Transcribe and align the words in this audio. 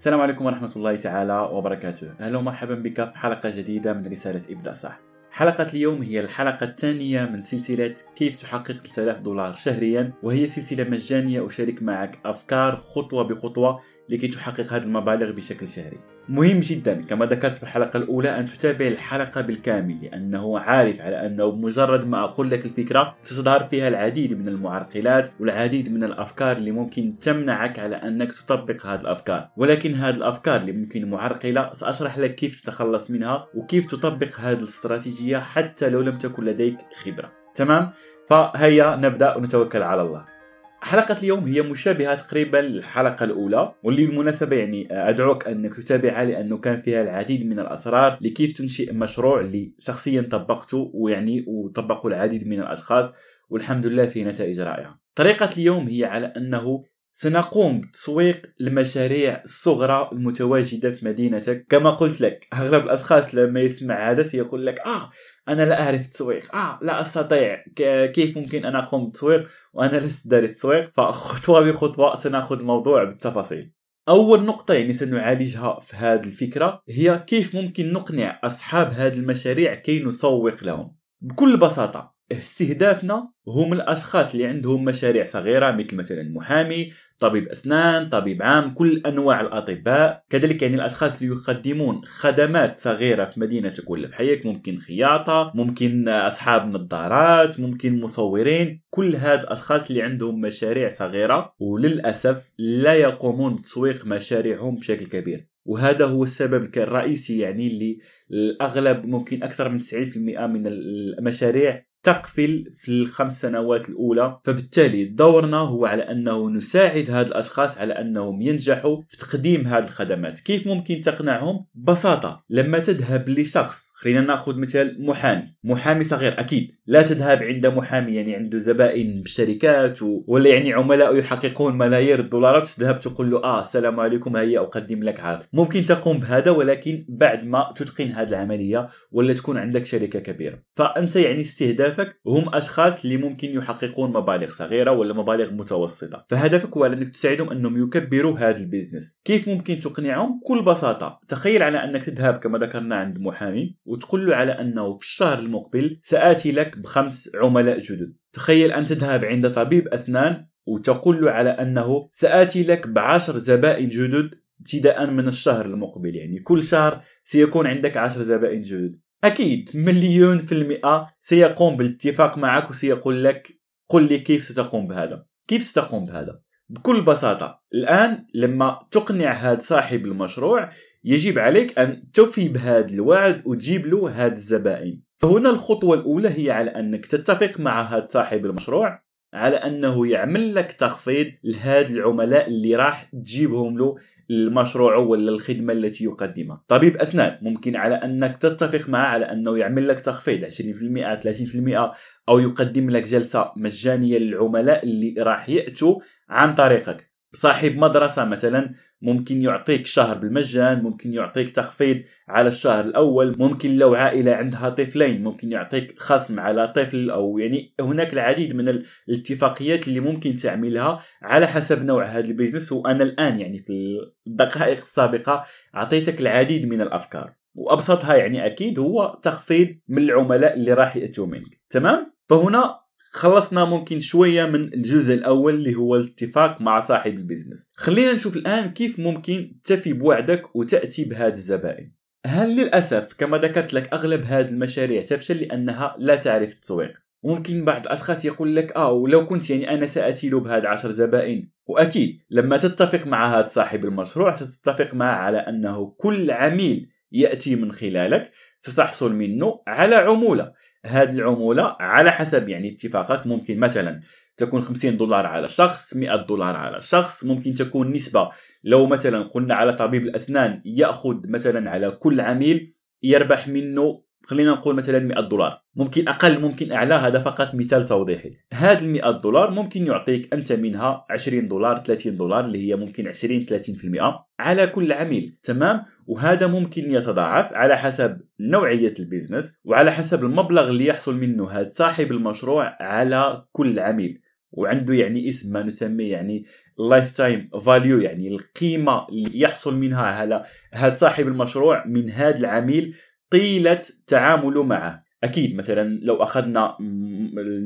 السلام 0.00 0.20
عليكم 0.20 0.46
ورحمة 0.46 0.70
الله 0.76 0.96
تعالى 0.96 1.48
وبركاته. 1.52 2.12
أهلا 2.20 2.38
ومرحبا 2.38 2.74
بك 2.74 3.12
في 3.12 3.18
حلقة 3.18 3.50
جديدة 3.50 3.92
من 3.92 4.06
رسالة 4.06 4.42
ابدأ 4.50 4.74
صح. 4.74 5.00
حلقة 5.30 5.66
اليوم 5.74 6.02
هي 6.02 6.20
الحلقة 6.20 6.64
الثانية 6.64 7.24
من 7.24 7.42
سلسلة 7.42 7.94
كيف 8.16 8.36
تحقق 8.36 8.72
3000 8.72 9.18
دولار 9.18 9.52
شهريا 9.52 10.12
وهي 10.22 10.46
سلسلة 10.46 10.84
مجانية 10.84 11.46
أشارك 11.46 11.82
معك 11.82 12.18
أفكار 12.24 12.76
خطوة 12.76 13.24
بخطوة 13.24 13.80
لكي 14.10 14.28
تحقق 14.28 14.72
هذه 14.72 14.82
المبالغ 14.82 15.32
بشكل 15.32 15.68
شهري. 15.68 15.98
مهم 16.28 16.60
جدا 16.60 17.02
كما 17.02 17.26
ذكرت 17.26 17.56
في 17.56 17.62
الحلقة 17.62 17.96
الأولى 17.96 18.38
أن 18.38 18.46
تتابع 18.46 18.86
الحلقة 18.86 19.40
بالكامل 19.40 19.98
لأنه 20.02 20.58
عارف 20.58 21.00
على 21.00 21.26
أنه 21.26 21.50
بمجرد 21.50 22.06
ما 22.06 22.24
أقول 22.24 22.50
لك 22.50 22.64
الفكرة 22.64 23.16
ستظهر 23.24 23.64
فيها 23.64 23.88
العديد 23.88 24.38
من 24.38 24.48
المعرقلات 24.48 25.28
والعديد 25.40 25.92
من 25.92 26.02
الأفكار 26.04 26.56
اللي 26.56 26.70
ممكن 26.70 27.14
تمنعك 27.20 27.78
على 27.78 27.96
أنك 27.96 28.32
تطبق 28.32 28.86
هذه 28.86 29.00
الأفكار. 29.00 29.48
ولكن 29.56 29.94
هذه 29.94 30.14
الأفكار 30.14 30.56
اللي 30.56 30.72
ممكن 30.72 31.10
معرقلة 31.10 31.72
سأشرح 31.72 32.18
لك 32.18 32.34
كيف 32.34 32.60
تتخلص 32.60 33.10
منها 33.10 33.46
وكيف 33.54 33.86
تطبق 33.86 34.40
هذه 34.40 34.58
الاستراتيجية 34.58 35.38
حتى 35.38 35.88
لو 35.88 36.00
لم 36.00 36.18
تكن 36.18 36.44
لديك 36.44 36.76
خبرة. 37.04 37.32
تمام؟ 37.54 37.90
فهيا 38.28 38.96
نبدأ 38.96 39.36
ونتوكل 39.36 39.82
على 39.82 40.02
الله. 40.02 40.39
حلقة 40.82 41.16
اليوم 41.18 41.46
هي 41.46 41.62
مشابهة 41.62 42.14
تقريبا 42.14 42.56
للحلقة 42.56 43.24
الأولى 43.24 43.74
واللي 43.82 44.06
بالمناسبة 44.06 44.56
يعني 44.56 44.88
أدعوك 44.90 45.48
أنك 45.48 45.74
تتابعها 45.74 46.24
لأنه 46.24 46.58
كان 46.58 46.82
فيها 46.82 47.02
العديد 47.02 47.46
من 47.46 47.60
الأسرار 47.60 48.18
لكيف 48.20 48.52
تنشئ 48.52 48.92
مشروع 48.92 49.40
اللي 49.40 49.72
شخصيا 49.78 50.22
طبقته 50.22 50.90
ويعني 50.94 51.44
وطبقه 51.46 52.06
العديد 52.06 52.46
من 52.46 52.60
الأشخاص 52.60 53.12
والحمد 53.50 53.86
لله 53.86 54.06
في 54.06 54.24
نتائج 54.24 54.60
رائعة. 54.60 55.00
طريقة 55.14 55.48
اليوم 55.56 55.88
هي 55.88 56.04
على 56.04 56.26
أنه 56.26 56.84
سنقوم 57.22 57.80
بتسويق 57.80 58.46
المشاريع 58.60 59.42
الصغرى 59.44 60.10
المتواجدة 60.12 60.90
في 60.90 61.04
مدينتك. 61.04 61.66
كما 61.68 61.90
قلت 61.90 62.20
لك 62.20 62.46
أغلب 62.54 62.84
الأشخاص 62.84 63.34
لما 63.34 63.60
يسمع 63.60 64.10
هذا 64.10 64.22
سيقول 64.22 64.66
لك 64.66 64.80
آه 64.80 65.10
أنا 65.48 65.62
لا 65.62 65.82
أعرف 65.82 66.00
التسويق. 66.00 66.54
آه 66.54 66.78
لا 66.82 67.00
أستطيع. 67.00 67.64
كيف 68.06 68.36
ممكن 68.36 68.64
أن 68.64 68.76
أقوم 68.76 69.04
بالتسويق؟ 69.04 69.48
وأنا 69.72 69.96
لست 69.96 70.28
داري 70.28 70.46
التسويق. 70.46 70.90
فخطوة 70.96 71.60
بخطوة 71.60 72.20
سنأخذ 72.20 72.58
الموضوع 72.58 73.04
بالتفاصيل. 73.04 73.72
أول 74.08 74.44
نقطة 74.44 74.74
يعني 74.74 74.92
سنعالجها 74.92 75.80
في 75.80 75.96
هذه 75.96 76.24
الفكرة 76.24 76.82
هي 76.88 77.24
كيف 77.26 77.54
ممكن 77.54 77.92
نقنع 77.92 78.40
أصحاب 78.44 78.90
هذه 78.92 79.14
المشاريع 79.14 79.74
كي 79.74 80.04
نسوق 80.04 80.64
لهم. 80.64 80.96
بكل 81.20 81.56
بساطة 81.56 82.20
استهدافنا 82.32 83.32
هم 83.48 83.72
الأشخاص 83.72 84.32
اللي 84.32 84.46
عندهم 84.46 84.84
مشاريع 84.84 85.24
صغيرة 85.24 85.70
مثل 85.70 85.96
مثلا 85.96 86.22
محامي 86.22 86.92
طبيب 87.20 87.48
أسنان 87.48 88.08
طبيب 88.08 88.42
عام 88.42 88.74
كل 88.74 89.02
أنواع 89.06 89.40
الأطباء. 89.40 90.24
كذلك 90.30 90.62
يعني 90.62 90.74
الأشخاص 90.74 91.22
اللي 91.22 91.34
يقدمون 91.34 92.00
خدمات 92.04 92.78
صغيرة 92.78 93.24
في 93.24 93.40
مدينتك 93.40 93.90
ولا 93.90 94.08
في 94.08 94.14
حيك 94.14 94.46
ممكن 94.46 94.76
خياطة 94.78 95.52
ممكن 95.54 96.08
أصحاب 96.08 96.66
نظارات 96.66 97.60
ممكن 97.60 98.00
مصورين. 98.00 98.82
كل 98.90 99.16
هاد 99.16 99.40
الأشخاص 99.40 99.88
اللي 99.88 100.02
عندهم 100.02 100.40
مشاريع 100.40 100.88
صغيرة 100.88 101.54
وللأسف 101.58 102.52
لا 102.58 102.94
يقومون 102.94 103.56
بتسويق 103.56 104.06
مشاريعهم 104.06 104.76
بشكل 104.76 105.06
كبير. 105.06 105.46
وهذا 105.64 106.04
هو 106.06 106.24
السبب 106.24 106.76
الرئيسي 106.76 107.38
يعني 107.38 107.66
اللي 107.66 107.98
الأغلب 108.30 109.06
ممكن 109.06 109.42
أكثر 109.42 109.68
من 109.68 109.80
90% 109.80 110.16
من 110.46 110.66
المشاريع 110.66 111.89
تقفل 112.02 112.74
في 112.78 112.88
الخمس 112.88 113.40
سنوات 113.40 113.88
الأولى 113.88 114.40
فبالتالي 114.44 115.04
دورنا 115.04 115.56
هو 115.56 115.86
على 115.86 116.02
أنه 116.02 116.50
نساعد 116.50 117.10
هاد 117.10 117.26
الأشخاص 117.26 117.78
على 117.78 117.92
أنهم 117.92 118.42
ينجحوا 118.42 119.00
في 119.08 119.16
تقديم 119.16 119.66
هذه 119.66 119.84
الخدمات 119.84 120.40
كيف 120.40 120.66
ممكن 120.66 121.00
تقنعهم؟ 121.00 121.66
ببساطة 121.74 122.44
لما 122.50 122.78
تذهب 122.78 123.28
لشخص 123.28 123.89
خلينا 124.00 124.20
ناخذ 124.20 124.58
مثال 124.58 125.06
محامي. 125.06 125.54
محامي 125.64 126.04
صغير 126.04 126.40
أكيد. 126.40 126.70
لا 126.86 127.02
تذهب 127.02 127.42
عند 127.42 127.66
محامي 127.66 128.14
يعني 128.14 128.34
عنده 128.34 128.58
زبائن 128.58 129.22
بالشركات 129.22 130.02
و... 130.02 130.24
ولا 130.26 130.50
يعني 130.50 130.72
عملاء 130.72 131.16
يحققون 131.16 131.78
ملايير 131.78 132.20
الدولارات. 132.20 132.68
تذهب 132.68 133.00
تقول 133.00 133.30
له 133.30 133.44
آه 133.44 133.60
السلام 133.60 134.00
عليكم 134.00 134.36
هيا 134.36 134.60
أقدم 134.60 135.02
لك 135.02 135.20
هذا 135.20 135.42
ممكن 135.52 135.84
تقوم 135.84 136.18
بهذا 136.18 136.50
ولكن 136.50 137.04
بعد 137.08 137.46
ما 137.46 137.72
تتقن 137.76 138.12
هذه 138.12 138.28
العملية 138.28 138.88
ولا 139.12 139.32
تكون 139.32 139.58
عندك 139.58 139.86
شركة 139.86 140.18
كبيرة. 140.18 140.58
فأنت 140.76 141.16
يعني 141.16 141.40
استهدافك 141.40 142.20
هم 142.26 142.54
أشخاص 142.54 143.04
اللي 143.04 143.16
ممكن 143.16 143.48
يحققون 143.48 144.12
مبالغ 144.12 144.50
صغيرة 144.50 144.92
ولا 144.92 145.14
مبالغ 145.14 145.52
متوسطة. 145.52 146.26
فهدفك 146.28 146.76
هو 146.76 146.86
أنك 146.86 147.08
تساعدهم 147.08 147.50
أنهم 147.50 147.82
يكبروا 147.82 148.38
هذا 148.38 148.56
البيزنس. 148.56 149.16
كيف 149.24 149.48
ممكن 149.48 149.80
تقنعهم؟ 149.80 150.40
بكل 150.40 150.64
بساطة 150.64 151.20
تخيل 151.28 151.62
على 151.62 151.84
أنك 151.84 152.04
تذهب 152.04 152.34
كما 152.34 152.58
ذكرنا 152.58 152.96
عند 152.96 153.18
محامي 153.18 153.76
وتقول 153.90 154.26
له 154.26 154.36
على 154.36 154.52
أنه 154.52 154.96
في 154.96 155.04
الشهر 155.04 155.38
المقبل 155.38 156.00
سآتي 156.02 156.52
لك 156.52 156.78
بخمس 156.78 157.30
عملاء 157.34 157.78
جدد. 157.78 158.16
تخيل 158.32 158.72
أن 158.72 158.86
تذهب 158.86 159.24
عند 159.24 159.50
طبيب 159.50 159.88
أسنان 159.88 160.46
وتقول 160.66 161.24
له 161.24 161.30
على 161.30 161.50
أنه 161.50 162.08
سآتي 162.12 162.62
لك 162.62 162.88
بعشر 162.88 163.38
زبائن 163.38 163.88
جدد 163.88 164.30
ابتداء 164.60 165.06
من 165.06 165.28
الشهر 165.28 165.66
المقبل. 165.66 166.16
يعني 166.16 166.38
كل 166.38 166.64
شهر 166.64 167.02
سيكون 167.24 167.66
عندك 167.66 167.96
عشر 167.96 168.22
زبائن 168.22 168.62
جدد. 168.62 169.00
أكيد 169.24 169.70
مليون 169.74 170.38
في 170.38 170.52
المئة 170.52 171.14
سيقوم 171.18 171.76
بالاتفاق 171.76 172.38
معك 172.38 172.70
وسيقول 172.70 173.24
لك 173.24 173.60
قل 173.88 174.08
لي 174.08 174.18
كيف 174.18 174.44
ستقوم 174.44 174.88
بهذا. 174.88 175.24
كيف 175.48 175.62
ستقوم 175.62 176.06
بهذا؟ 176.06 176.40
بكل 176.68 177.02
بساطة 177.02 177.62
الآن 177.74 178.26
لما 178.34 178.86
تقنع 178.90 179.32
هذا 179.32 179.58
صاحب 179.58 180.06
المشروع 180.06 180.70
يجب 181.04 181.38
عليك 181.38 181.78
أن 181.78 182.10
تفي 182.12 182.48
بهذا 182.48 182.88
الوعد 182.94 183.42
وتجيب 183.46 183.86
له 183.86 184.10
هذه 184.10 184.32
الزبائن. 184.32 185.00
فهنا 185.18 185.50
الخطوة 185.50 185.94
الأولى 185.94 186.28
هي 186.28 186.50
على 186.50 186.70
أنك 186.70 187.06
تتفق 187.06 187.60
مع 187.60 187.82
هذا 187.82 188.08
صاحب 188.10 188.46
المشروع 188.46 189.02
على 189.34 189.56
أنه 189.56 190.06
يعمل 190.06 190.54
لك 190.54 190.72
تخفيض 190.72 191.26
لهاد 191.44 191.90
العملاء 191.90 192.48
اللي 192.48 192.76
راح 192.76 193.10
تجيبهم 193.12 193.78
له 193.78 193.96
المشروع 194.30 194.96
ولا 194.96 195.30
الخدمة 195.30 195.72
التي 195.72 196.04
يقدمها. 196.04 196.64
طبيب 196.68 196.96
أسنان 196.96 197.38
ممكن 197.42 197.76
على 197.76 197.94
أنك 197.94 198.38
تتفق 198.38 198.88
معه 198.88 199.06
على 199.06 199.24
أنه 199.24 199.58
يعمل 199.58 199.88
لك 199.88 200.00
تخفيض 200.00 200.44
20% 200.44 201.14
30% 201.14 201.94
أو 202.28 202.38
يقدم 202.38 202.90
لك 202.90 203.02
جلسة 203.02 203.52
مجانية 203.56 204.18
للعملاء 204.18 204.84
اللي 204.84 205.14
راح 205.18 205.48
يأتوا 205.48 206.00
عن 206.28 206.54
طريقك. 206.54 207.10
صاحب 207.32 207.76
مدرسة 207.76 208.24
مثلا 208.24 208.74
ممكن 209.02 209.42
يعطيك 209.42 209.86
شهر 209.86 210.18
بالمجان 210.18 210.82
ممكن 210.82 211.12
يعطيك 211.12 211.50
تخفيض 211.50 212.00
على 212.28 212.48
الشهر 212.48 212.84
الأول 212.84 213.34
ممكن 213.38 213.76
لو 213.76 213.94
عائلة 213.94 214.32
عندها 214.32 214.68
طفلين 214.68 215.22
ممكن 215.22 215.52
يعطيك 215.52 215.98
خصم 215.98 216.40
على 216.40 216.68
طفل 216.68 217.10
أو 217.10 217.38
يعني 217.38 217.74
هناك 217.80 218.12
العديد 218.12 218.54
من 218.54 218.82
الاتفاقيات 219.08 219.88
اللي 219.88 220.00
ممكن 220.00 220.36
تعملها 220.36 221.02
على 221.22 221.46
حسب 221.46 221.84
نوع 221.84 222.04
هذا 222.04 222.24
البيزنس. 222.24 222.72
وأنا 222.72 223.04
الآن 223.04 223.40
يعني 223.40 223.58
في 223.58 223.98
الدقائق 224.26 224.76
السابقة 224.76 225.44
أعطيتك 225.74 226.20
العديد 226.20 226.66
من 226.66 226.80
الأفكار. 226.80 227.34
وأبسطها 227.54 228.14
يعني 228.14 228.46
أكيد 228.46 228.78
هو 228.78 229.18
تخفيض 229.22 229.68
من 229.88 230.02
العملاء 230.02 230.54
اللي 230.54 230.72
راح 230.72 230.96
يأتوا 230.96 231.26
منك. 231.26 231.60
تمام؟ 231.70 232.12
فهنا 232.28 232.79
خلصنا 233.12 233.64
ممكن 233.64 234.00
شوية 234.00 234.44
من 234.44 234.74
الجزء 234.74 235.14
الأول 235.14 235.54
اللي 235.54 235.74
هو 235.74 235.96
الاتفاق 235.96 236.60
مع 236.60 236.80
صاحب 236.80 237.12
البيزنس 237.12 237.68
خلينا 237.72 238.12
نشوف 238.12 238.36
الآن 238.36 238.70
كيف 238.70 238.98
ممكن 238.98 239.52
تفي 239.64 239.92
بوعدك 239.92 240.56
وتأتي 240.56 241.04
بهذه 241.04 241.32
الزبائن. 241.32 241.92
هل 242.26 242.56
للأسف 242.56 243.14
كما 243.18 243.38
ذكرت 243.38 243.74
لك 243.74 243.92
أغلب 243.92 244.24
هذه 244.24 244.48
المشاريع 244.48 245.04
تفشل 245.04 245.36
لأنها 245.36 245.94
لا 245.98 246.14
تعرف 246.14 246.52
التسويق؟ 246.52 246.92
ممكن 247.24 247.64
بعض 247.64 247.86
الأشخاص 247.86 248.24
يقول 248.24 248.56
لك 248.56 248.72
آه 248.72 248.92
ولو 248.92 249.26
كنت 249.26 249.50
يعني 249.50 249.74
أنا 249.74 249.86
سأتي 249.86 250.28
له 250.28 250.40
بهذا 250.40 250.68
عشر 250.68 250.90
زبائن. 250.90 251.48
وأكيد 251.66 252.22
لما 252.30 252.56
تتفق 252.56 253.06
مع 253.06 253.38
هذا 253.38 253.46
صاحب 253.46 253.84
المشروع 253.84 254.34
ستتفق 254.34 254.94
معه 254.94 255.14
على 255.14 255.38
أنه 255.38 255.94
كل 255.98 256.30
عميل 256.30 256.90
يأتي 257.12 257.56
من 257.56 257.72
خلالك 257.72 258.30
ستحصل 258.62 259.12
منه 259.12 259.62
على 259.66 259.94
عمولة. 259.96 260.52
هذه 260.86 261.10
العمولة 261.10 261.76
على 261.80 262.10
حسب 262.10 262.48
يعني 262.48 262.74
اتفاقات 262.74 263.26
ممكن 263.26 263.58
مثلا 263.58 264.00
تكون 264.36 264.62
50 264.62 264.96
دولار 264.96 265.26
على 265.26 265.48
شخص 265.48 265.96
100 265.96 266.16
دولار 266.16 266.56
على 266.56 266.80
شخص. 266.80 267.24
ممكن 267.24 267.54
تكون 267.54 267.92
نسبة 267.92 268.30
لو 268.64 268.86
مثلا 268.86 269.22
قلنا 269.22 269.54
على 269.54 269.72
طبيب 269.72 270.02
الأسنان 270.02 270.62
يأخذ 270.64 271.28
مثلا 271.28 271.70
على 271.70 271.90
كل 271.90 272.20
عميل 272.20 272.74
يربح 273.02 273.48
منه 273.48 274.02
خلينا 274.24 274.50
نقول 274.50 274.74
مثلا 274.74 274.98
100 274.98 275.20
دولار. 275.20 275.62
ممكن 275.76 276.08
أقل 276.08 276.40
ممكن 276.40 276.72
أعلى 276.72 276.94
هذا 276.94 277.18
فقط 277.18 277.54
مثال 277.54 277.84
توضيحي. 277.84 278.36
هذه 278.52 278.78
ال 278.78 278.88
100 278.88 279.10
دولار 279.10 279.50
ممكن 279.50 279.86
يعطيك 279.86 280.34
أنت 280.34 280.52
منها 280.52 281.06
20 281.10 281.48
دولار 281.48 281.76
30 281.76 282.16
دولار 282.16 282.44
اللي 282.44 282.68
هي 282.68 282.76
ممكن 282.76 283.08
20 283.08 283.46
30% 283.46 284.26
على 284.38 284.66
كل 284.66 284.92
عميل. 284.92 285.38
تمام؟ 285.42 285.82
وهذا 286.06 286.46
ممكن 286.46 286.90
يتضاعف 286.90 287.52
على 287.52 287.76
حسب 287.76 288.20
نوعية 288.40 288.94
البيزنس 288.98 289.58
وعلى 289.64 289.92
حسب 289.92 290.24
المبلغ 290.24 290.68
اللي 290.68 290.86
يحصل 290.86 291.16
منه 291.16 291.50
هذا 291.50 291.68
صاحب 291.68 292.12
المشروع 292.12 292.76
على 292.80 293.44
كل 293.52 293.78
عميل. 293.78 294.20
وعنده 294.52 294.94
يعني 294.94 295.28
اسم 295.28 295.52
ما 295.52 295.62
نسميه 295.62 296.12
يعني 296.12 296.44
lifetime 296.78 297.50
value 297.64 298.00
يعني 298.00 298.28
القيمة 298.28 299.08
اللي 299.08 299.40
يحصل 299.40 299.76
منها 299.76 300.02
على 300.02 300.44
هذا 300.72 300.94
صاحب 300.94 301.28
المشروع 301.28 301.86
من 301.86 302.10
هذا 302.10 302.38
العميل 302.38 302.94
طيلة 303.30 303.82
تعامله 304.06 304.62
معه. 304.62 305.10
أكيد 305.24 305.56
مثلا 305.56 306.00
لو 306.02 306.22
أخذنا 306.22 306.76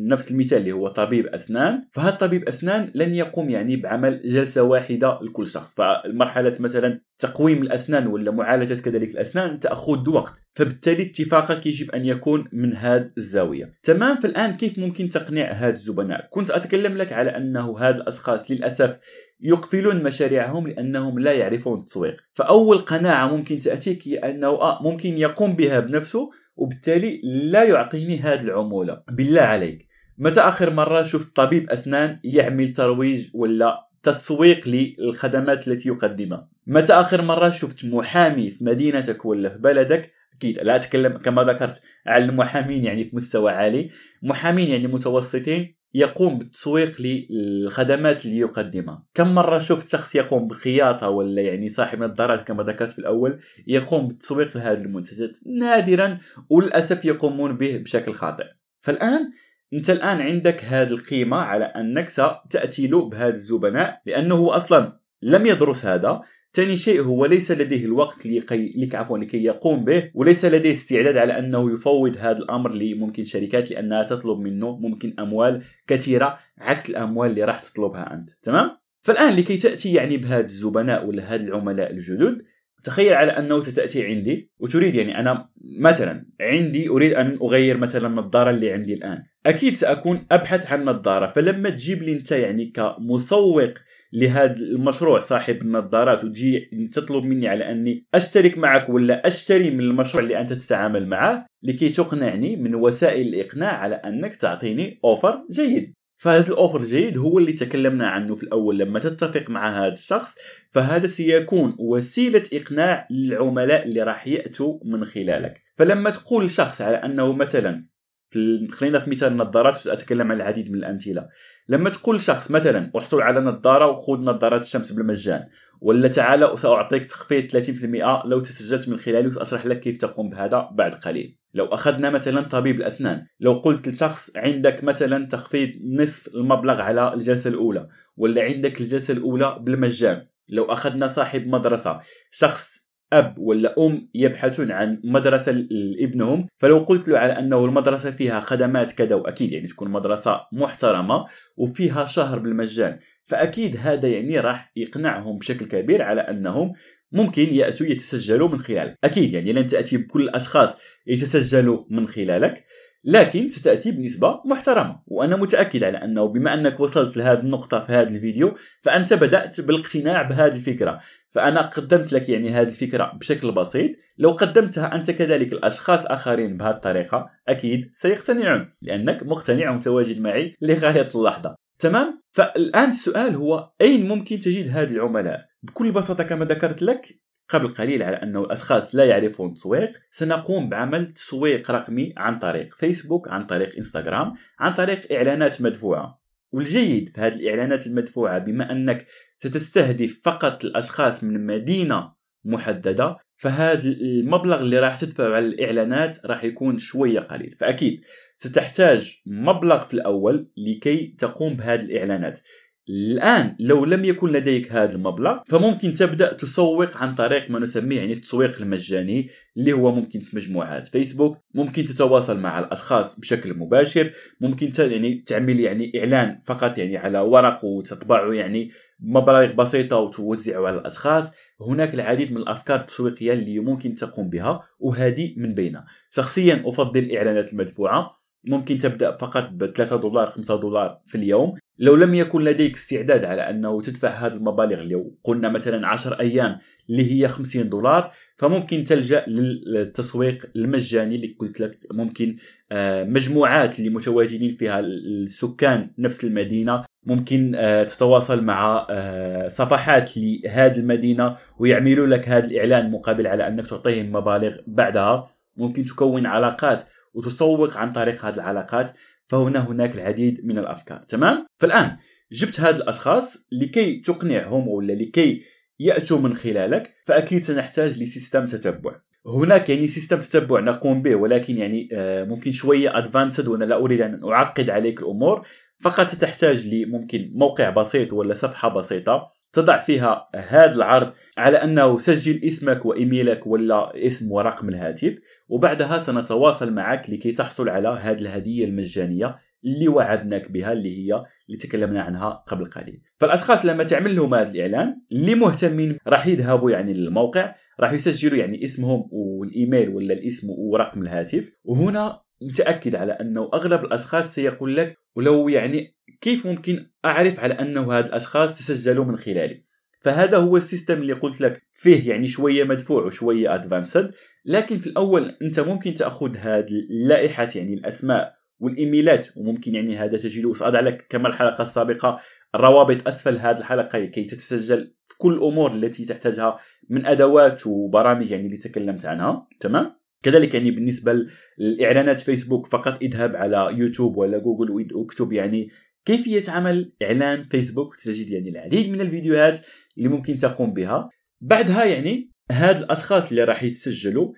نفس 0.07 0.31
المثال 0.31 0.59
اللي 0.59 0.73
هو 0.73 0.89
طبيب 0.89 1.27
أسنان 1.27 1.85
فهذا 1.93 2.17
طبيب 2.17 2.49
أسنان 2.49 2.91
لن 2.95 3.15
يقوم 3.15 3.51
يعني 3.51 3.77
بعمل 3.77 4.21
جلسة 4.25 4.63
واحدة 4.63 5.19
لكل 5.23 5.47
شخص. 5.47 5.75
فمرحله 5.75 6.57
مثلا 6.61 7.01
تقويم 7.19 7.63
الأسنان 7.63 8.07
ولا 8.07 8.31
معالجة 8.31 8.75
كذلك 8.75 9.11
الأسنان 9.11 9.61
تأخذ 9.61 10.11
وقت. 10.11 10.43
فبالتالي 10.55 11.03
اتفاقك 11.03 11.67
يجب 11.67 11.91
أن 11.91 12.05
يكون 12.05 12.45
من 12.53 12.77
هذه 12.77 13.11
الزاوية. 13.19 13.75
تمام 13.83 14.21
فالآن 14.21 14.53
كيف 14.53 14.79
ممكن 14.79 15.09
تقنع 15.09 15.53
هاد 15.53 15.75
الزبناء؟ 15.75 16.29
كنت 16.31 16.51
أتكلم 16.51 16.97
لك 16.97 17.13
على 17.13 17.37
أنه 17.37 17.79
هاد 17.79 17.97
الأشخاص 17.97 18.51
للأسف 18.51 18.99
يقفلون 19.41 20.03
مشاريعهم 20.03 20.69
لأنهم 20.69 21.19
لا 21.19 21.33
يعرفون 21.33 21.79
التسويق. 21.79 22.17
فأول 22.35 22.79
قناعة 22.79 23.37
ممكن 23.37 23.59
تاتيك 23.59 24.09
هي 24.09 24.17
أنه 24.17 24.49
آه 24.49 24.83
ممكن 24.83 25.19
يقوم 25.19 25.53
بها 25.53 25.81
بنفسه 25.81 26.31
وبالتالي 26.57 27.21
لا 27.25 27.65
يعطيني 27.65 28.19
هذه 28.19 28.41
العمولة. 28.41 29.03
بالله 29.09 29.43
عليك. 29.43 29.89
متى 30.19 30.41
آخر 30.41 30.71
مرة 30.71 31.03
شفت 31.03 31.37
طبيب 31.37 31.71
أسنان 31.71 32.21
يعمل 32.25 32.73
ترويج 32.73 33.31
ولا 33.35 33.89
تسويق 34.03 34.69
للخدمات 34.69 35.69
التي 35.69 35.89
يقدمها؟ 35.89 36.49
متى 36.67 36.93
آخر 36.93 37.23
مرة 37.23 37.51
شفت 37.51 37.85
محامي 37.85 38.51
في 38.51 38.65
مدينتك 38.65 39.25
ولا 39.25 39.49
في 39.49 39.59
بلدك؟ 39.59 40.13
أكيد 40.37 40.59
لا 40.59 40.77
أتكلم 40.77 41.17
كما 41.17 41.43
ذكرت 41.43 41.83
على 42.07 42.25
المحامين 42.25 42.85
يعني 42.85 43.05
في 43.05 43.17
مستوى 43.17 43.53
عالي. 43.53 43.91
محامين 44.23 44.69
يعني 44.69 44.87
متوسطين. 44.87 45.75
يقوم 45.95 46.39
بالتسويق 46.39 46.97
للخدمات 47.01 48.27
اللي 48.27 48.39
يقدمها. 48.39 49.05
كم 49.15 49.35
مرة 49.35 49.59
شفت 49.59 49.89
شخص 49.89 50.15
يقوم 50.15 50.49
بخياطة 50.49 51.09
ولا 51.09 51.43
يعني 51.43 51.69
صاحب 51.69 52.03
نظارات 52.03 52.41
كما 52.41 52.63
ذكرت 52.63 52.91
في 52.91 52.99
الأول 52.99 53.41
يقوم 53.67 54.09
بالتسويق 54.09 54.57
لهذه 54.57 54.83
المنتجات؟ 54.83 55.39
نادرا 55.47 56.19
وللأسف 56.51 57.05
يقومون 57.05 57.57
به 57.57 57.77
بشكل 57.77 58.13
خاطئ. 58.13 58.45
فالآن 58.81 59.33
أنت 59.73 59.91
الآن 59.91 60.21
عندك 60.21 60.65
هذه 60.65 60.89
القيمة 60.89 61.37
على 61.37 61.65
أنك 61.65 62.09
ستأتي 62.09 62.87
له 62.87 63.09
بهذا 63.09 63.35
الزبناء 63.35 64.03
لأنه 64.07 64.57
أصلا 64.57 64.99
لم 65.23 65.47
يدرس 65.47 65.87
هذا. 65.87 66.23
ثاني 66.55 66.77
شيء 66.77 67.03
هو 67.03 67.27
ليس 67.27 67.51
لديه 67.51 67.85
الوقت 67.85 68.27
لكي 68.27 68.73
لك 68.77 68.95
عفوا 68.95 69.19
لكي 69.19 69.45
يقوم 69.45 69.85
به 69.85 70.11
وليس 70.15 70.45
لديه 70.45 70.73
استعداد 70.73 71.17
على 71.17 71.39
أنه 71.39 71.73
يفوض 71.73 72.17
هذا 72.17 72.39
الأمر 72.39 72.75
لممكن 72.75 73.25
شركات 73.25 73.71
لأنها 73.71 74.03
تطلب 74.03 74.39
منه 74.39 74.77
ممكن 74.77 75.15
أموال 75.19 75.63
كثيرة 75.87 76.39
عكس 76.59 76.91
الأموال 76.91 77.31
اللي 77.31 77.45
راح 77.45 77.61
تطلبها 77.61 78.15
أنت. 78.15 78.31
تمام؟ 78.43 78.71
فالآن 79.03 79.37
لكي 79.37 79.57
تأتي 79.57 79.93
يعني 79.93 80.17
بهذا 80.17 80.47
الزبناء 80.47 81.07
ولا 81.07 81.35
هذا 81.35 81.43
العملاء 81.43 81.91
الجدد 81.91 82.43
تخيل 82.85 83.13
على 83.13 83.33
أنه 83.33 83.61
ستأتي 83.61 84.07
عندي 84.07 84.51
وتريد 84.59 84.95
يعني 84.95 85.21
أنا 85.21 85.49
مثلا 85.79 86.27
عندي 86.41 86.89
أريد 86.89 87.13
أن 87.13 87.39
أغير 87.43 87.77
مثلا 87.77 88.07
النظارة 88.07 88.51
اللي 88.51 88.73
عندي 88.73 88.95
الآن. 88.95 89.23
أكيد 89.47 89.77
سأكون 89.77 90.27
أبحث 90.31 90.73
عن 90.73 90.85
نظارة 90.85 91.33
فلما 91.33 91.71
تجيب 91.71 92.03
لي 92.03 92.13
أنت 92.13 92.33
يعني 92.33 92.67
كمسوق 92.67 93.75
لهذا 94.15 94.57
المشروع 94.57 95.21
صاحب 95.21 95.63
النظارات 95.63 96.25
وتجي 96.25 96.61
تطلب 96.93 97.25
مني 97.25 97.49
على 97.49 97.71
أني 97.71 98.05
أشترك 98.15 98.59
معك 98.59 98.89
ولا 98.89 99.27
أشتري 99.29 99.71
من 99.71 99.81
المشروع 99.81 100.23
اللي 100.23 100.41
أنت 100.41 100.53
تتعامل 100.53 101.07
معه 101.07 101.47
لكي 101.63 101.89
تقنعني 101.89 102.57
من 102.57 102.75
وسائل 102.75 103.29
الإقناع 103.29 103.73
على 103.73 103.95
أنك 103.95 104.37
تعطيني 104.37 105.01
offer 105.05 105.45
جيد. 105.51 105.95
فهذا 106.19 106.49
ال 106.49 106.54
offer 106.54 106.81
الجيد 106.81 107.19
هو 107.19 107.39
اللي 107.39 107.53
تكلمنا 107.53 108.09
عنه 108.09 108.37
في 108.37 108.43
الأول. 108.43 108.79
لما 108.79 108.99
تتفق 108.99 109.51
مع 109.51 109.85
هذا 109.85 109.93
الشخص 109.93 110.35
فهذا 110.71 111.07
سيكون 111.07 111.77
وسيلة 111.79 112.43
إقناع 112.53 113.09
للعملاء 113.11 113.87
اللي 113.87 114.03
راح 114.03 114.27
يأتوا 114.27 114.79
من 114.85 115.05
خلالك. 115.05 115.63
فلما 115.77 116.11
تقول 116.11 116.45
لشخص 116.45 116.81
على 116.81 116.97
أنه 116.97 117.33
مثلا 117.33 117.87
في 118.35 118.69
خلينا 118.71 118.99
في 118.99 119.11
مثال 119.11 119.33
النظارات 119.33 119.77
ساتكلم 119.77 120.33
عن 120.33 120.37
العديد 120.37 120.71
من 120.71 120.79
الأمثلة. 120.79 121.29
لما 121.69 121.91
تقول 121.91 122.21
شخص 122.21 122.51
مثلا 122.51 122.91
احصل 122.99 123.23
على 123.23 123.41
نظارة 123.41 123.87
وخذ 123.87 124.21
نظارات 124.21 124.63
الشمس 124.63 124.93
بالمجان 124.93 125.45
ولا 125.81 126.09
تعال 126.09 126.45
وسأعطيك 126.45 127.05
تخفيض 127.05 127.51
30% 127.51 128.27
لو 128.27 128.41
تسجلت 128.41 128.89
من 128.89 128.97
خلالي 128.97 129.29
وسأشرح 129.29 129.67
لك 129.67 129.81
كيف 129.81 129.97
تقوم 129.97 130.31
بهذا 130.31 130.69
بعد 130.73 130.95
قليل. 130.95 131.37
لو 131.55 131.65
أخذنا 131.65 132.11
مثلا 132.11 132.41
طبيب 132.41 132.77
الأسنان 132.77 133.27
لو 133.41 133.53
قلت 133.53 133.89
لشخص 133.89 134.31
عندك 134.37 134.85
مثلا 134.85 135.27
تخفيض 135.29 135.71
نصف 135.85 136.35
المبلغ 136.35 136.81
على 136.81 137.15
الجلسة 137.15 137.51
الأولى 137.51 137.89
ولا 138.17 138.43
عندك 138.43 138.81
الجلسة 138.81 139.13
الأولى 139.13 139.59
بالمجان 139.61 140.27
لو 140.49 140.65
أخذنا 140.65 141.07
صاحب 141.07 141.47
مدرسة 141.47 142.01
شخص 142.31 142.74
أب 143.19 143.39
ولا 143.39 143.75
أم 143.79 144.09
يبحثون 144.15 144.73
عن 144.73 145.01
مدرسة 145.05 145.53
لابنهم. 145.71 146.47
فلو 146.59 146.79
قلت 146.79 147.09
له 147.09 147.19
على 147.19 147.39
أنه 147.39 147.65
المدرسة 147.65 148.11
فيها 148.11 148.41
خدمات 148.41 148.93
كذا 148.93 149.15
وأكيد 149.15 149.53
يعني 149.53 149.67
تكون 149.67 149.91
مدرسة 149.91 150.41
محترمة 150.53 151.27
وفيها 151.57 152.05
شهر 152.05 152.39
بالمجان 152.39 152.99
فأكيد 153.27 153.77
هذا 153.77 154.09
يعني 154.09 154.41
راح 154.41 154.73
يقنعهم 154.77 155.39
بشكل 155.39 155.67
كبير 155.67 156.03
على 156.03 156.21
أنهم 156.21 156.73
ممكن 157.13 157.55
يأتوا 157.55 157.87
يتسجلوا 157.87 158.49
من 158.49 158.59
خلالك 158.59 158.99
أكيد 159.05 159.33
يعني 159.33 159.53
لن 159.53 159.67
تأتي 159.67 159.97
بكل 159.97 160.23
الأشخاص 160.23 160.77
يتسجلوا 161.07 161.85
من 161.91 162.07
خلالك 162.07 162.65
لكن 163.05 163.49
ستأتي 163.49 163.91
بنسبة 163.91 164.41
محترمة. 164.45 165.03
وأنا 165.07 165.37
متأكد 165.37 165.85
على 165.85 165.99
أنه 165.99 166.25
بما 166.25 166.55
أنك 166.55 166.81
وصلت 166.81 167.17
لهذه 167.17 167.41
النقطة 167.41 167.81
في 167.81 167.93
هذا 167.93 168.09
الفيديو 168.09 168.55
فأنت 168.83 169.15
بدأت 169.15 169.61
بالاقتناع 169.61 170.23
بهذه 170.23 170.57
الفكرة. 170.57 171.01
فأنا 171.35 171.61
قدمت 171.61 172.13
لك 172.13 172.29
يعني 172.29 172.51
هذه 172.51 172.69
الفكرة 172.69 173.13
بشكل 173.21 173.53
بسيط. 173.53 173.91
لو 174.19 174.31
قدمتها 174.31 174.95
أنت 174.95 175.11
كذلك 175.11 175.53
لاشخاص 175.53 176.07
آخرين 176.07 176.57
بهذه 176.57 176.75
الطريقة 176.75 177.31
أكيد 177.49 177.91
سيقتنعون 177.95 178.73
لأنك 178.83 179.23
مقتنع 179.23 179.71
ومتواجد 179.71 180.21
معي 180.21 180.55
لغاية 180.61 181.09
اللحظة. 181.15 181.55
تمام؟ 181.79 182.23
فالآن 182.33 182.89
السؤال 182.89 183.35
هو 183.35 183.71
أين 183.81 184.09
ممكن 184.09 184.39
تجد 184.39 184.69
هذه 184.69 184.91
العملاء؟ 184.91 185.47
بكل 185.63 185.93
بساطة 185.93 186.25
كما 186.25 186.45
ذكرت 186.45 186.83
لك 186.83 187.21
قبل 187.49 187.69
قليل 187.69 188.03
على 188.03 188.17
أنه 188.17 188.41
الأشخاص 188.41 188.95
لا 188.95 189.05
يعرفون 189.05 189.49
التسويق 189.49 189.93
سنقوم 190.11 190.69
بعمل 190.69 191.07
تسويق 191.07 191.71
رقمي 191.71 192.15
عن 192.17 192.39
طريق 192.39 192.75
فيسبوك 192.75 193.29
عن 193.29 193.47
طريق 193.47 193.77
إنستغرام 193.77 194.35
عن 194.59 194.75
طريق 194.75 195.13
إعلانات 195.13 195.63
مدفوعة. 195.63 196.25
والجيد 196.53 197.11
في 197.15 197.21
هذه 197.21 197.35
الإعلانات 197.35 197.87
المدفوعة 197.87 198.39
بما 198.39 198.73
أنك 198.73 199.07
ستستهدف 199.45 200.21
فقط 200.25 200.65
الأشخاص 200.65 201.25
من 201.25 201.47
مدينة 201.47 202.13
محددة 202.45 203.17
فهذا 203.37 203.89
المبلغ 203.89 204.61
اللي 204.61 204.79
راح 204.79 205.01
تدفعه 205.01 205.35
على 205.35 205.47
الإعلانات 205.47 206.27
راح 206.27 206.45
يكون 206.45 206.79
شوية 206.79 207.21
قليل. 207.21 207.57
فأكيد 207.61 208.05
ستحتاج 208.39 209.23
مبلغ 209.27 209.79
في 209.79 209.95
الأول 209.95 210.51
لكي 210.57 211.17
تقوم 211.19 211.55
بهذه 211.57 211.81
الإعلانات. 211.81 212.41
الآن 212.89 213.57
لو 213.61 213.85
لم 213.85 214.05
يكن 214.05 214.29
لديك 214.29 214.73
هذا 214.73 214.93
المبلغ 214.93 215.39
فممكن 215.47 215.95
تبدأ 215.95 216.33
تسوق 216.33 216.97
عن 216.97 217.15
طريق 217.15 217.51
ما 217.51 217.59
نسميه 217.59 217.97
يعني 217.97 218.13
التسويق 218.13 218.61
المجاني 218.61 219.29
اللي 219.57 219.73
هو 219.73 219.93
ممكن 219.93 220.21
في 220.21 220.37
مجموعات 220.37 220.89
فيسبوك 220.89 221.39
ممكن 221.55 221.85
تتواصل 221.85 222.39
مع 222.39 222.59
الأشخاص 222.59 223.21
بشكل 223.21 223.55
مباشر 223.55 224.13
ممكن 224.41 224.73
يعني 224.79 225.25
تعمل 225.27 225.61
يعني 225.61 225.93
إعلان 225.99 226.41
فقط 226.47 226.79
يعني 226.79 226.97
على 226.97 227.19
ورق 227.19 227.65
وتطبعه 227.65 228.33
يعني 228.33 228.71
بمبالغ 228.99 229.53
بسيطة 229.53 229.97
وتوزعه 229.97 230.67
على 230.67 230.79
الأشخاص. 230.79 231.33
هناك 231.61 231.95
العديد 231.95 232.33
من 232.33 232.37
الأفكار 232.37 232.81
التسويقية 232.81 233.33
اللي 233.33 233.59
ممكن 233.59 233.95
تقوم 233.95 234.31
بها 234.31 234.63
وهذه 234.79 235.35
من 235.37 235.55
بينها. 235.55 235.87
شخصيا 236.11 236.63
أفضل 236.67 237.01
الإعلانات 237.01 237.53
المدفوعة. 237.53 238.24
ممكن 238.47 238.79
تبدأ 238.79 239.17
فقط 239.17 239.49
ب 239.53 239.67
3 239.67 239.97
دولار 239.97 240.27
5 240.27 240.57
دولار 240.57 241.01
في 241.07 241.15
اليوم. 241.15 241.55
لو 241.79 241.95
لم 241.95 242.15
يكن 242.15 242.45
لديك 242.45 242.75
استعداد 242.75 243.25
على 243.25 243.51
أنه 243.51 243.81
تدفع 243.81 244.09
هذه 244.09 244.33
المبالغ 244.33 244.83
لو 244.83 245.15
قلنا 245.25 245.49
مثلا 245.49 245.87
10 245.87 246.21
أيام 246.21 246.59
اللي 246.91 247.13
هي 247.13 247.29
50 247.29 247.69
دولار 247.69 248.13
فممكن 248.37 248.85
تلجأ 248.85 249.25
للتسويق 249.27 250.51
المجاني 250.57 251.15
اللي 251.15 251.37
قلت 251.41 251.61
لك 251.61 251.79
ممكن 251.93 252.37
آه، 252.73 253.05
مجموعات 253.05 253.79
اللي 253.79 253.91
متواجدين 253.91 254.57
فيها 254.57 254.81
السكان 254.81 255.91
نفس 255.99 256.25
المدينة. 256.25 256.85
ممكن 257.07 257.53
آه، 257.57 257.85
تتواصل 257.85 258.45
مع 258.45 258.87
آه، 258.91 259.49
صفحات 259.49 260.11
لهذه 260.17 260.79
المدينة 260.79 261.37
ويعملوا 261.59 262.07
لك 262.07 262.29
هذا 262.29 262.47
الإعلان 262.47 262.91
مقابل 262.91 263.27
على 263.27 263.49
أنك 263.49 263.67
تعطيهم 263.67 264.13
مبالغ 264.13 264.57
بعدها. 264.67 265.31
ممكن 265.57 265.85
تكون 265.85 266.27
علاقات 266.27 266.83
وتسوق 267.15 267.77
عن 267.77 267.93
طريق 267.93 268.25
هذه 268.25 268.35
العلاقات 268.35 268.93
فهنا 269.29 269.69
هناك 269.69 269.95
العديد 269.95 270.47
من 270.47 270.59
الأفكار 270.59 270.99
تمام؟ 270.99 271.47
فالآن 271.61 271.97
جبت 272.33 272.61
هاد 272.61 272.77
الأشخاص 272.77 273.47
لكي 273.53 274.01
تقنعهم 274.01 274.69
ولا 274.69 274.93
لكي 274.93 275.43
يأتوا 275.79 276.19
من 276.19 276.35
خلالك 276.35 276.95
فأكيد 277.07 277.45
سنحتاج 277.45 278.03
لسيستم 278.03 278.47
تتبع. 278.47 279.01
هناك 279.27 279.71
يعني 279.71 279.87
system 279.87 280.21
تتبع 280.21 280.61
نقوم 280.61 281.03
به 281.03 281.15
ولكن 281.15 281.59
يعني 281.59 281.89
آه، 281.93 282.25
ممكن 282.25 282.53
شوية 282.53 282.99
advanced 282.99 283.49
وأنا 283.49 283.65
لا 283.65 283.77
أريد 283.77 284.01
أن 284.01 284.25
أعقد 284.25 284.71
عليك 284.71 285.01
الأمور 285.01 285.47
فقط 285.81 286.07
تحتاج 286.07 286.67
لممكن 286.75 287.31
موقع 287.35 287.71
بسيط 287.71 288.13
ولا 288.13 288.35
صفحة 288.35 288.69
بسيطة 288.69 289.34
تضع 289.55 289.79
فيها 289.79 290.29
هذا 290.35 290.75
العرض 290.75 291.13
على 291.39 291.57
أنه 291.57 291.99
سجل 291.99 292.41
اسمك 292.45 292.87
وإيميلك 292.87 293.47
ولا 293.47 294.07
اسم 294.07 294.33
ورقم 294.33 294.69
الهاتف 294.69 295.15
وبعدها 295.49 295.99
سنتواصل 295.99 296.73
معك 296.73 297.11
لكي 297.11 297.33
تحصل 297.33 297.69
على 297.69 297.89
هذه 297.89 298.19
الهدية 298.19 298.65
المجانية 298.65 299.37
اللي 299.65 299.89
وعدناك 299.89 300.51
بها 300.51 300.73
اللي 300.73 300.99
هي 300.99 301.23
اللي 301.49 301.59
تكلمنا 301.61 302.03
عنها 302.03 302.31
قبل 302.31 302.65
قليل. 302.65 303.01
فالأشخاص 303.21 303.67
لما 303.67 303.85
تعمل 303.85 304.17
لهم 304.17 304.35
هذا 304.35 304.51
الإعلان 304.51 305.01
اللي 305.13 305.35
مهتمين 305.35 305.99
راح 306.09 306.27
يذهبوا 306.27 306.71
يعني 306.71 306.93
للموقع 306.93 307.55
راح 307.81 307.93
يسجلوا 307.93 308.39
يعني 308.39 308.65
اسمهم 308.65 309.09
والإيميل 309.13 309.89
ولا 309.89 310.15
الاسم 310.15 310.47
ورقم 310.51 311.03
الهاتف 311.03 311.45
وهنا 311.65 312.24
متأكد 312.43 312.95
على 312.95 313.13
أنه 313.13 313.51
أغلب 313.55 313.85
الأشخاص 313.85 314.35
سيقول 314.35 314.77
لك 314.77 314.99
ولو 315.17 315.49
يعني 315.49 315.97
كيف 316.21 316.47
ممكن 316.47 316.87
أعرف 317.05 317.41
على 317.41 317.55
أنه 317.55 317.93
هذه 317.93 318.07
الأشخاص 318.07 318.59
تسجلوا 318.59 319.05
من 319.05 319.17
خلالي؟ 319.17 319.65
فهذا 320.01 320.39
هو 320.39 320.57
ال 320.57 320.62
system 320.62 320.95
اللي 320.95 321.13
قلت 321.13 321.41
لك 321.41 321.63
فيه 321.75 322.11
يعني 322.11 322.29
شوية 322.29 322.65
مدفوع 322.65 323.03
وشوية 323.05 323.55
advanced 323.55 324.11
لكن 324.45 324.79
في 324.79 324.87
الأول 324.87 325.37
أنت 325.43 325.61
ممكن 325.61 325.95
تأخذ 325.95 326.37
هذه 326.37 326.79
اللائحة 326.91 327.49
يعني 327.55 327.75
الأسماء 327.75 328.35
والإيميلات 328.61 329.29
وممكن 329.37 329.75
يعني 329.75 329.97
هذا 329.99 330.19
تجده 330.19 330.53
ساضع 330.53 330.81
لك 330.81 331.07
كما 331.09 331.29
الحلقة 331.29 331.63
السابقة 331.63 332.21
الروابط 332.55 333.09
أسفل 333.09 333.39
هذه 333.39 333.59
الحلقة 333.59 334.05
كي 334.05 334.25
تتسجل 334.25 334.95
في 335.09 335.15
كل 335.19 335.33
الأمور 335.33 335.73
التي 335.73 336.05
تحتاجها 336.05 336.59
من 336.91 337.07
أدوات 337.07 337.67
وبرامج 337.67 338.31
يعني 338.31 338.47
اللي 338.47 338.57
تكلمت 338.57 339.07
عنها 339.07 339.49
تمام؟ 339.61 340.04
كذلك 340.23 340.55
يعني 340.55 340.71
بالنسبة 340.71 341.27
للإعلانات 341.59 342.21
فيسبوك 342.21 342.67
فقط 342.67 343.03
اذهب 343.03 343.37
على 343.37 343.69
يوتيوب 343.79 344.17
ولا 344.17 344.39
جوجل 344.39 344.93
واكتب 344.95 345.33
يعني 345.33 345.69
كيفية 346.05 346.51
عمل 346.51 346.93
إعلان 347.03 347.43
فيسبوك 347.43 347.97
تجد 347.97 348.31
يعني 348.31 348.49
العديد 348.49 348.91
من 348.91 349.01
الفيديوهات 349.01 349.61
اللي 349.99 350.09
ممكن 350.09 350.39
تقوم 350.39 350.73
بها. 350.75 351.11
بعدها 351.41 351.85
يعني 351.85 352.31
هاد 352.51 352.77
الأشخاص 352.77 353.29
اللي 353.31 353.45
راح 353.45 353.63
يتسجلوا 353.63 354.33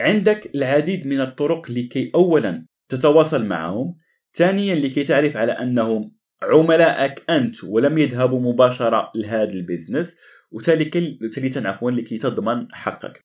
عندك 0.00 0.54
العديد 0.54 1.06
من 1.06 1.20
الطرق 1.20 1.70
لكي 1.70 2.10
اولا 2.14 2.66
تتواصل 2.88 3.44
معهم 3.44 3.96
ثانيا 4.34 4.74
لكي 4.74 5.04
تعرف 5.04 5.36
على 5.36 5.52
أنهم 5.52 6.12
عملائك 6.42 7.30
أنت 7.30 7.64
ولم 7.64 7.98
يذهبوا 7.98 8.52
مباشرة 8.52 9.12
لهذا 9.14 9.52
ال 9.52 9.59
business 9.59 10.16
وثالثا 10.52 11.68
عفوا 11.68 11.90
لكي 11.90 12.18
تضمن 12.18 12.74
حقك. 12.74 13.24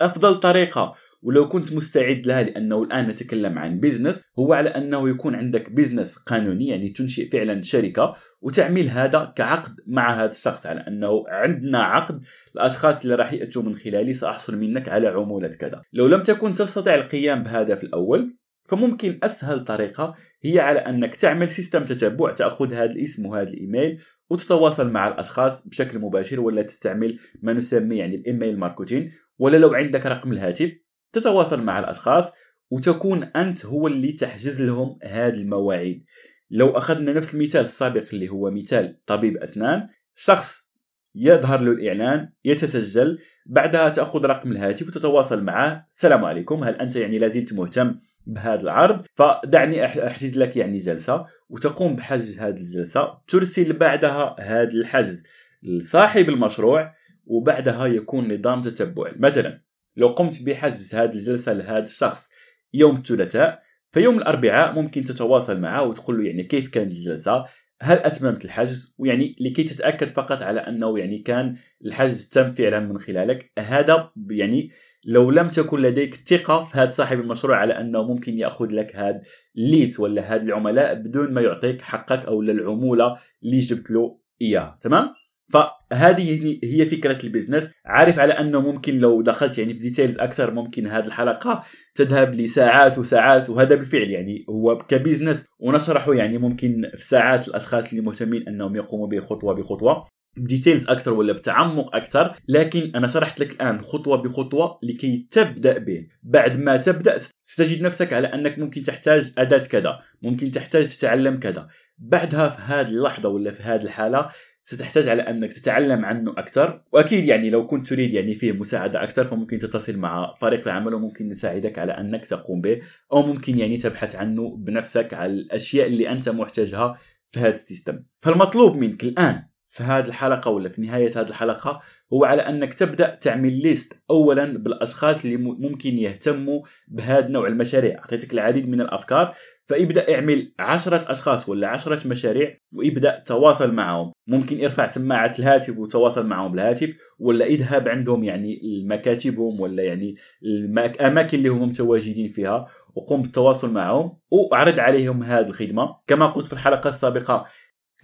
أفضل 0.00 0.40
طريقة 0.40 0.94
ولو 1.22 1.48
كنت 1.48 1.72
مستعد 1.72 2.26
لها 2.26 2.42
لأنه 2.42 2.82
الآن 2.82 3.08
نتكلم 3.08 3.58
عن 3.58 3.80
business 3.80 4.24
هو 4.38 4.52
على 4.52 4.68
أنه 4.68 5.08
يكون 5.08 5.34
عندك 5.34 5.72
business 5.72 6.16
قانوني 6.16 6.66
يعني 6.66 6.88
تنشئ 6.88 7.30
فعلا 7.30 7.62
شركة 7.62 8.14
وتعمل 8.40 8.88
هذا 8.88 9.32
كعقد 9.36 9.74
مع 9.86 10.14
هذا 10.22 10.30
الشخص 10.30 10.66
على 10.66 10.80
أنه 10.80 11.24
عندنا 11.28 11.78
عقد 11.78 12.20
الأشخاص 12.54 13.02
اللي 13.02 13.14
راح 13.14 13.32
يأتوا 13.32 13.62
من 13.62 13.74
خلالي 13.74 14.14
سأحصل 14.14 14.56
منك 14.56 14.88
على 14.88 15.08
عمولة 15.08 15.48
كذا. 15.48 15.82
لو 15.92 16.06
لم 16.06 16.22
تكن 16.22 16.54
تستطيع 16.54 16.94
القيام 16.94 17.42
بهذا 17.42 17.74
في 17.74 17.84
الأول 17.84 18.36
فممكن 18.68 19.18
أسهل 19.22 19.64
طريقة 19.64 20.14
هي 20.44 20.60
على 20.60 20.78
أنك 20.78 21.16
تعمل 21.16 21.48
system 21.48 21.84
تتبع 21.84 22.32
تأخذ 22.32 22.72
هذا 22.72 22.90
الاسم 22.90 23.26
وهذا 23.26 23.48
الإيميل 23.48 23.98
وتتواصل 24.30 24.90
مع 24.90 25.08
الأشخاص 25.08 25.68
بشكل 25.68 25.98
مباشر 25.98 26.40
ولا 26.40 26.62
تستعمل 26.62 27.18
ما 27.42 27.52
نسميه 27.52 27.98
يعني 27.98 28.16
الايميل 28.16 28.58
ماركتين 28.58 29.12
ولا 29.38 29.56
لو 29.56 29.74
عندك 29.74 30.06
رقم 30.06 30.32
الهاتف 30.32 30.72
تتواصل 31.18 31.62
مع 31.62 31.78
الأشخاص 31.78 32.32
وتكون 32.70 33.22
أنت 33.22 33.66
هو 33.66 33.86
اللي 33.86 34.12
تحجز 34.12 34.62
لهم 34.62 34.98
هذه 35.02 35.34
المواعيد. 35.34 36.04
لو 36.50 36.70
أخذنا 36.70 37.12
نفس 37.12 37.34
المثال 37.34 37.60
السابق 37.60 38.04
اللي 38.12 38.28
هو 38.28 38.50
مثال 38.50 39.04
طبيب 39.06 39.36
أسنان 39.36 39.88
شخص 40.14 40.66
يظهر 41.14 41.60
له 41.60 41.72
الإعلان 41.72 42.28
يتسجل 42.44 43.18
بعدها 43.46 43.88
تأخذ 43.88 44.24
رقم 44.26 44.52
الهاتف 44.52 44.88
وتتواصل 44.88 45.44
معه. 45.44 45.86
السلام 45.90 46.24
عليكم 46.24 46.64
هل 46.64 46.74
أنت 46.74 46.96
يعني 46.96 47.18
لازلت 47.18 47.52
مهتم 47.52 48.00
بهذا 48.26 48.62
العرض؟ 48.62 49.06
فدعني 49.14 49.84
أحجز 49.84 50.38
لك 50.38 50.56
يعني 50.56 50.78
جلسة 50.78 51.26
وتقوم 51.48 51.96
بحجز 51.96 52.38
هذه 52.38 52.60
الجلسة. 52.60 53.18
ترسل 53.28 53.72
بعدها 53.72 54.36
هذا 54.40 54.72
الحجز 54.72 55.24
لصاحب 55.62 56.28
المشروع 56.28 56.94
وبعدها 57.26 57.86
يكون 57.86 58.34
نظام 58.34 58.62
تتبع. 58.62 59.12
مثلا 59.16 59.65
لو 59.96 60.08
قمت 60.08 60.42
بحجز 60.42 60.94
هذه 60.94 61.14
الجلسة 61.14 61.52
لهذا 61.52 61.82
الشخص 61.82 62.30
يوم 62.74 62.96
الثلاثاء 62.96 63.62
فيوم 63.92 64.18
الأربعاء 64.18 64.72
ممكن 64.72 65.04
تتواصل 65.04 65.60
معه 65.60 65.82
وتقول 65.82 66.18
له 66.18 66.24
يعني 66.24 66.42
كيف 66.42 66.68
كانت 66.68 66.92
الجلسة؟ 66.92 67.44
هل 67.82 67.96
أتممت 67.96 68.44
الحجز؟ 68.44 68.94
ويعني 68.98 69.32
لكي 69.40 69.64
تتأكد 69.64 70.12
فقط 70.12 70.42
على 70.42 70.60
أنه 70.60 70.98
يعني 70.98 71.18
كان 71.18 71.56
الحجز 71.84 72.28
تم 72.28 72.52
فعلا 72.52 72.80
من 72.80 72.98
خلالك 72.98 73.52
هذا 73.58 74.12
يعني 74.30 74.70
لو 75.04 75.30
لم 75.30 75.48
تكن 75.48 75.80
لديك 75.80 76.14
ثقة 76.14 76.64
في 76.64 76.78
هذا 76.78 76.90
صاحب 76.90 77.20
المشروع 77.20 77.56
على 77.56 77.80
أنه 77.80 78.02
ممكن 78.02 78.38
يأخذ 78.38 78.66
لك 78.70 78.96
هذا 78.96 79.22
الليت 79.56 80.00
ولا 80.00 80.34
هذا 80.34 80.42
العملاء 80.42 80.94
بدون 80.94 81.34
ما 81.34 81.40
يعطيك 81.40 81.82
حقك 81.82 82.26
أو 82.26 82.42
العمولة 82.42 83.18
اللي 83.44 83.58
جبت 83.58 83.90
له 83.90 84.18
اياها 84.42 84.78
تمام؟ 84.80 85.14
فهذه 85.52 86.58
هي 86.64 86.86
فكرة 86.86 87.18
ال 87.24 87.29
business. 87.29 87.70
عارف 87.86 88.18
على 88.18 88.32
أنه 88.32 88.60
ممكن 88.60 88.98
لو 88.98 89.22
دخلت 89.22 89.58
يعني 89.58 89.74
في 89.74 89.80
details 89.80 90.18
أكثر 90.18 90.50
ممكن 90.50 90.86
هذه 90.86 91.04
الحلقة 91.04 91.62
تذهب 91.94 92.34
لساعات 92.34 92.98
وساعات 92.98 93.50
وهذا 93.50 93.74
بالفعل 93.74 94.10
يعني 94.10 94.44
هو 94.50 94.78
ك 94.78 94.85
business 94.85 95.44
ونشرحه 95.58 96.14
يعني 96.14 96.38
ممكن 96.38 96.90
في 96.96 97.04
ساعات 97.04 97.48
الأشخاص 97.48 97.90
اللي 97.90 98.00
مهتمين 98.00 98.48
أنهم 98.48 98.76
يقوموا 98.76 99.06
به 99.06 99.20
خطوه 99.20 99.54
بخطوة. 99.54 100.06
ب 100.36 100.42
details 100.42 100.88
أكثر 100.88 101.12
ولا 101.12 101.32
بتعمق 101.32 101.96
أكثر 101.96 102.34
لكن 102.48 102.92
أنا 102.94 103.06
شرحت 103.06 103.40
لك 103.40 103.52
الآن 103.52 103.80
خطوة 103.80 104.16
بخطوة 104.16 104.78
لكي 104.82 105.28
تبدأ 105.30 105.78
به 105.78 106.06
بعد 106.22 106.58
ما 106.58 106.76
تبدأ 106.76 107.18
ستجد 107.44 107.82
نفسك 107.82 108.12
على 108.12 108.26
أنك 108.26 108.58
ممكن 108.58 108.82
تحتاج 108.82 109.32
أداة 109.38 109.58
كذا 109.58 110.00
ممكن 110.22 110.50
تحتاج 110.50 110.96
تتعلم 110.96 111.38
كذا. 111.38 111.68
بعدها 111.98 112.48
في 112.48 112.62
هذه 112.62 112.88
اللحظة 112.88 113.28
ولا 113.28 113.52
في 113.52 113.62
هذه 113.62 113.82
الحالة 113.82 114.28
ستحتاج 114.68 115.08
على 115.08 115.22
أنك 115.22 115.52
تتعلم 115.52 116.04
عنه 116.04 116.30
أكثر 116.30 116.82
وأكيد 116.92 117.24
يعني 117.24 117.50
لو 117.50 117.66
كنت 117.66 117.88
تريد 117.88 118.14
يعني 118.14 118.34
فيه 118.34 118.52
مساعدة 118.52 119.02
أكثر 119.02 119.24
فممكن 119.24 119.58
تتصل 119.58 119.96
مع 119.96 120.32
فريق 120.40 120.68
العمل 120.68 120.94
وممكن 120.94 121.28
نساعدك 121.28 121.78
على 121.78 121.92
أنك 121.92 122.26
تقوم 122.26 122.60
به. 122.60 122.80
أو 123.12 123.22
ممكن 123.22 123.58
يعني 123.58 123.76
تبحث 123.76 124.16
عنه 124.16 124.56
بنفسك 124.56 125.14
على 125.14 125.32
الأشياء 125.32 125.86
اللي 125.86 126.08
أنت 126.12 126.28
محتاجها 126.28 126.98
في 127.30 127.40
هذا 127.40 127.54
السيستم. 127.54 128.02
فالمطلوب 128.20 128.76
منك 128.76 129.04
الآن 129.04 129.42
في 129.66 129.82
هذه 129.82 130.08
الحلقة 130.08 130.50
ولا 130.50 130.68
في 130.68 130.82
نهاية 130.82 131.10
هذه 131.20 131.28
الحلقة 131.28 131.80
هو 132.12 132.24
على 132.24 132.42
أنك 132.42 132.74
تبدأ 132.74 133.14
تعمل 133.14 133.62
ليست 133.62 133.92
أولا 134.10 134.58
بالأشخاص 134.58 135.24
اللي 135.24 135.36
ممكن 135.36 135.98
يهتموا 135.98 136.62
بهذا 136.88 137.26
النوع 137.26 137.46
المشاريع. 137.46 137.98
أعطيتك 137.98 138.32
العديد 138.32 138.68
من 138.68 138.80
الأفكار. 138.80 139.34
فابدأ 139.68 140.14
اعمل 140.14 140.52
عشرة 140.58 141.12
أشخاص 141.12 141.48
ولا 141.48 141.68
عشرة 141.68 142.08
مشاريع 142.08 142.58
وابدأ 142.76 143.22
تواصل 143.26 143.74
معهم. 143.74 144.12
ممكن 144.26 144.64
ارفع 144.64 144.86
سماعة 144.86 145.34
الهاتف 145.38 145.78
وتواصل 145.78 146.26
معهم 146.26 146.52
بالهاتف 146.52 146.96
ولا 147.18 147.44
اذهب 147.44 147.88
عندهم 147.88 148.24
يعني 148.24 148.60
مكاتبهم 148.86 149.60
ولا 149.60 149.82
يعني 149.82 150.16
الأماكن 150.42 151.38
اللي 151.38 151.48
هم 151.48 151.68
متواجدين 151.68 152.28
فيها 152.28 152.66
وقم 152.94 153.22
بالتواصل 153.22 153.72
معهم 153.72 154.18
واعرض 154.30 154.80
عليهم 154.80 155.22
هذه 155.22 155.46
الخدمة. 155.46 155.96
كما 156.06 156.26
قلت 156.26 156.46
في 156.46 156.52
الحلقة 156.52 156.88
السابقة 156.88 157.46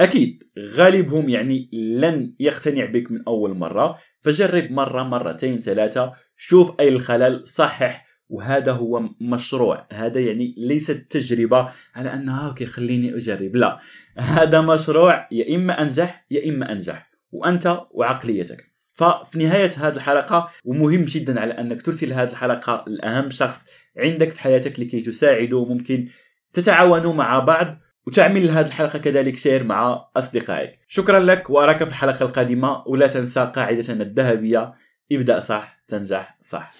أكيد 0.00 0.42
غالبهم 0.58 1.28
يعني 1.28 1.70
لن 1.72 2.34
يقتنع 2.40 2.84
بك 2.84 3.12
من 3.12 3.22
أول 3.26 3.54
مرة. 3.54 3.98
فجرب 4.20 4.72
مرة 4.72 5.02
مرتين 5.02 5.60
ثلاثة 5.60 6.12
شوف 6.36 6.80
أي 6.80 6.88
الخلل 6.88 7.48
صحح 7.48 8.11
وهذا 8.32 8.72
هو 8.72 9.02
مشروع. 9.20 9.86
هذا 9.92 10.20
يعني 10.20 10.54
ليست 10.58 11.06
تجربة 11.10 11.68
على 11.94 12.14
أنها 12.14 12.48
okay 12.48 12.66
خليني 12.66 13.16
أجرب. 13.16 13.56
لا. 13.56 13.78
هذا 14.18 14.60
مشروع 14.60 15.28
يا 15.32 15.56
إما 15.56 15.82
أنجح 15.82 16.26
يا 16.30 16.50
إما 16.50 16.72
أنجح 16.72 17.10
وأنت 17.32 17.80
وعقليتك. 17.90 18.72
ففي 18.94 19.38
نهاية 19.38 19.70
هذه 19.76 19.96
الحلقة 19.96 20.50
ومهم 20.64 21.04
جدا 21.04 21.40
على 21.40 21.52
أنك 21.52 21.82
ترسل 21.82 22.12
هذه 22.12 22.30
الحلقة 22.30 22.84
لأهم 22.86 23.30
شخص 23.30 23.66
عندك 23.98 24.30
في 24.30 24.40
حياتك 24.40 24.80
لكي 24.80 25.00
تساعده 25.00 25.64
ممكن 25.64 26.08
تتعاونوا 26.52 27.14
مع 27.14 27.38
بعض 27.38 27.78
وتعمل 28.06 28.50
هذه 28.50 28.66
الحلقة 28.66 28.98
كذلك 28.98 29.36
share 29.36 29.64
مع 29.64 30.08
أصدقائك. 30.16 30.78
شكرا 30.88 31.20
لك 31.20 31.50
وأراك 31.50 31.84
في 31.84 31.90
الحلقة 31.90 32.22
القادمة. 32.22 32.82
ولا 32.86 33.06
تنسى 33.06 33.52
قاعدتنا 33.54 34.02
الذهبية. 34.02 34.74
ابدأ 35.12 35.38
صح 35.38 35.82
تنجح 35.88 36.38
صح. 36.42 36.72